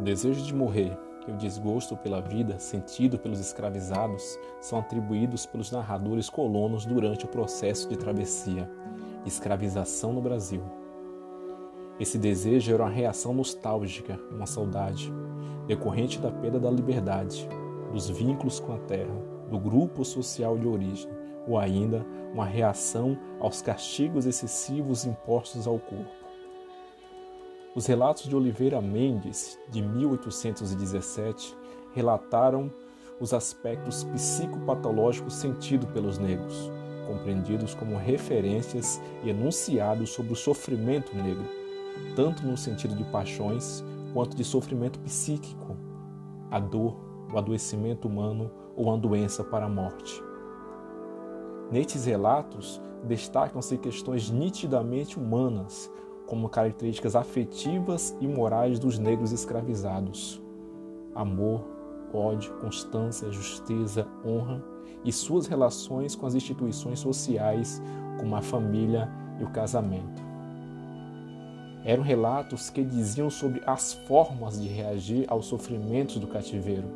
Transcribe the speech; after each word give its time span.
O 0.00 0.02
desejo 0.02 0.42
de 0.42 0.54
morrer 0.54 0.96
e 1.28 1.30
o 1.30 1.36
desgosto 1.36 1.94
pela 1.94 2.22
vida 2.22 2.58
sentido 2.58 3.18
pelos 3.18 3.38
escravizados 3.38 4.38
são 4.58 4.78
atribuídos 4.78 5.44
pelos 5.44 5.70
narradores 5.70 6.30
colonos 6.30 6.86
durante 6.86 7.26
o 7.26 7.28
processo 7.28 7.86
de 7.86 7.98
travessia 7.98 8.66
escravização 9.26 10.14
no 10.14 10.22
Brasil. 10.22 10.62
Esse 12.00 12.16
desejo 12.16 12.72
era 12.72 12.84
uma 12.84 12.88
reação 12.88 13.34
nostálgica, 13.34 14.18
uma 14.30 14.46
saudade, 14.46 15.12
decorrente 15.66 16.18
da 16.18 16.30
perda 16.30 16.58
da 16.58 16.70
liberdade, 16.70 17.46
dos 17.92 18.08
vínculos 18.08 18.58
com 18.58 18.72
a 18.72 18.78
terra, 18.78 19.14
do 19.50 19.58
grupo 19.58 20.02
social 20.02 20.56
de 20.56 20.66
origem, 20.66 21.10
ou 21.46 21.58
ainda 21.58 22.06
uma 22.32 22.46
reação 22.46 23.18
aos 23.38 23.60
castigos 23.60 24.24
excessivos 24.24 25.04
impostos 25.04 25.66
ao 25.66 25.78
corpo. 25.78 26.19
Os 27.72 27.86
relatos 27.86 28.24
de 28.24 28.34
Oliveira 28.34 28.80
Mendes, 28.80 29.56
de 29.68 29.80
1817, 29.80 31.56
relataram 31.94 32.68
os 33.20 33.32
aspectos 33.32 34.02
psicopatológicos 34.02 35.34
sentidos 35.34 35.88
pelos 35.90 36.18
negros, 36.18 36.68
compreendidos 37.06 37.72
como 37.72 37.96
referências 37.96 39.00
e 39.22 39.30
enunciados 39.30 40.10
sobre 40.10 40.32
o 40.32 40.36
sofrimento 40.36 41.14
negro, 41.14 41.44
tanto 42.16 42.44
no 42.44 42.56
sentido 42.56 42.96
de 42.96 43.04
paixões 43.04 43.84
quanto 44.12 44.36
de 44.36 44.42
sofrimento 44.42 44.98
psíquico, 45.00 45.76
a 46.50 46.58
dor, 46.58 46.96
o 47.32 47.38
adoecimento 47.38 48.08
humano 48.08 48.50
ou 48.74 48.86
uma 48.86 48.98
doença 48.98 49.44
para 49.44 49.66
a 49.66 49.68
morte. 49.68 50.20
Nestes 51.70 52.04
relatos, 52.04 52.80
destacam-se 53.04 53.78
questões 53.78 54.28
nitidamente 54.28 55.16
humanas, 55.20 55.88
como 56.30 56.48
características 56.48 57.16
afetivas 57.16 58.16
e 58.20 58.28
morais 58.28 58.78
dos 58.78 59.00
negros 59.00 59.32
escravizados. 59.32 60.40
Amor, 61.12 61.66
ódio, 62.14 62.54
constância, 62.60 63.32
justiça, 63.32 64.06
honra 64.24 64.62
e 65.04 65.12
suas 65.12 65.48
relações 65.48 66.14
com 66.14 66.26
as 66.26 66.36
instituições 66.36 67.00
sociais, 67.00 67.82
como 68.20 68.36
a 68.36 68.40
família 68.40 69.10
e 69.40 69.42
o 69.42 69.50
casamento. 69.50 70.22
Eram 71.84 72.04
relatos 72.04 72.70
que 72.70 72.84
diziam 72.84 73.28
sobre 73.28 73.60
as 73.66 73.94
formas 74.06 74.60
de 74.60 74.68
reagir 74.68 75.24
aos 75.26 75.46
sofrimentos 75.46 76.18
do 76.18 76.28
cativeiro, 76.28 76.88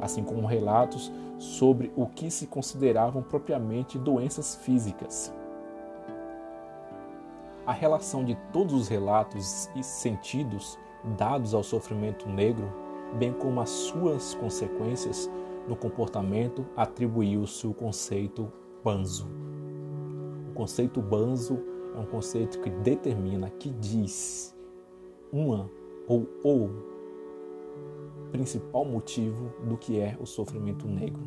assim 0.00 0.24
como 0.24 0.46
relatos 0.46 1.12
sobre 1.38 1.92
o 1.94 2.06
que 2.06 2.30
se 2.30 2.46
consideravam 2.46 3.22
propriamente 3.22 3.98
doenças 3.98 4.54
físicas. 4.54 5.30
A 7.64 7.72
relação 7.72 8.24
de 8.24 8.36
todos 8.52 8.74
os 8.74 8.88
relatos 8.88 9.70
e 9.76 9.84
sentidos 9.84 10.76
dados 11.16 11.54
ao 11.54 11.62
sofrimento 11.62 12.28
negro, 12.28 12.68
bem 13.18 13.32
como 13.32 13.60
as 13.60 13.70
suas 13.70 14.34
consequências 14.34 15.30
no 15.68 15.76
comportamento, 15.76 16.66
atribuiu-se 16.76 17.64
o 17.66 17.72
conceito 17.72 18.52
banzo. 18.82 19.28
O 20.50 20.54
conceito 20.54 21.00
banzo 21.00 21.62
é 21.94 22.00
um 22.00 22.06
conceito 22.06 22.60
que 22.60 22.68
determina, 22.68 23.48
que 23.48 23.70
diz 23.70 24.56
uma 25.32 25.70
ou 26.08 26.26
o 26.44 26.68
principal 28.32 28.84
motivo 28.84 29.52
do 29.68 29.76
que 29.76 30.00
é 30.00 30.16
o 30.20 30.26
sofrimento 30.26 30.88
negro. 30.88 31.22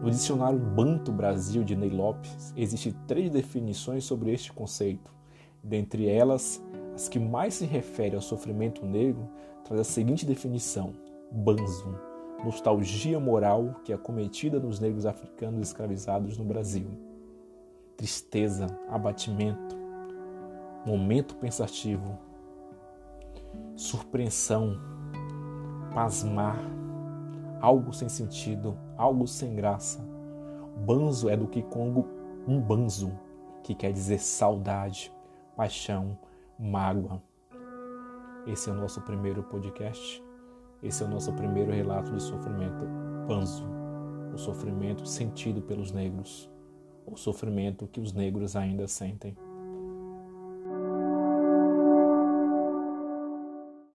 No 0.00 0.10
dicionário 0.10 0.58
Banto 0.60 1.10
Brasil 1.10 1.64
de 1.64 1.74
Ney 1.74 1.90
Lopes, 1.90 2.54
existem 2.56 2.94
três 3.08 3.30
definições 3.30 4.04
sobre 4.04 4.32
este 4.32 4.52
conceito. 4.52 5.19
Dentre 5.62 6.08
elas, 6.08 6.62
as 6.94 7.08
que 7.08 7.18
mais 7.18 7.54
se 7.54 7.66
referem 7.66 8.14
ao 8.14 8.22
sofrimento 8.22 8.84
negro 8.84 9.28
traz 9.64 9.80
a 9.80 9.84
seguinte 9.84 10.24
definição: 10.24 10.92
banzo, 11.30 11.98
nostalgia 12.44 13.20
moral 13.20 13.76
que 13.84 13.92
é 13.92 13.96
cometida 13.96 14.58
nos 14.58 14.80
negros 14.80 15.06
africanos 15.06 15.60
escravizados 15.60 16.36
no 16.38 16.44
Brasil. 16.44 16.88
Tristeza, 17.96 18.66
abatimento, 18.88 19.76
momento 20.86 21.36
pensativo, 21.36 22.18
surpreensão, 23.76 24.80
pasmar, 25.92 26.58
algo 27.60 27.92
sem 27.92 28.08
sentido, 28.08 28.76
algo 28.96 29.26
sem 29.26 29.54
graça. 29.54 30.00
Banzo 30.86 31.28
é 31.28 31.36
do 31.36 31.46
Kikongo 31.46 32.08
um 32.48 32.58
banzo, 32.58 33.12
que 33.62 33.74
quer 33.74 33.92
dizer 33.92 34.18
saudade, 34.18 35.12
paixão, 35.60 36.18
mágoa. 36.58 37.22
Esse 38.46 38.70
é 38.70 38.72
o 38.72 38.76
nosso 38.76 38.98
primeiro 39.02 39.42
podcast. 39.42 40.24
Esse 40.82 41.02
é 41.02 41.06
o 41.06 41.10
nosso 41.10 41.34
primeiro 41.34 41.70
relato 41.70 42.10
de 42.12 42.22
sofrimento. 42.22 42.86
Banzo, 43.28 43.66
o 44.32 44.38
sofrimento 44.38 45.06
sentido 45.06 45.60
pelos 45.60 45.92
negros, 45.92 46.50
o 47.04 47.14
sofrimento 47.14 47.86
que 47.86 48.00
os 48.00 48.14
negros 48.14 48.56
ainda 48.56 48.88
sentem. 48.88 49.36